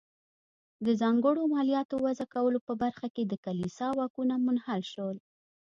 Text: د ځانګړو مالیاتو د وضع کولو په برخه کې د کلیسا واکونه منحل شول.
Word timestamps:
د 0.85 0.87
ځانګړو 1.01 1.41
مالیاتو 1.53 1.95
د 1.99 2.03
وضع 2.05 2.25
کولو 2.33 2.59
په 2.67 2.73
برخه 2.81 3.07
کې 3.15 3.23
د 3.25 3.33
کلیسا 3.45 3.87
واکونه 3.99 4.33
منحل 4.45 4.81
شول. 4.93 5.17